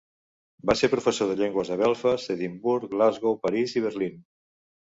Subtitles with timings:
[0.69, 4.21] Va ser professor de llengües a Belfast, Edimburg, Glasgow, París i Berlín.